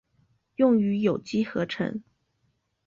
[0.55, 2.01] 用于有机合成。